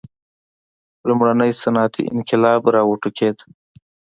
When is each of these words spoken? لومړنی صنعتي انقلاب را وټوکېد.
لومړنی 1.07 1.51
صنعتي 1.61 2.03
انقلاب 2.15 2.61
را 2.73 2.81
وټوکېد. 2.85 3.37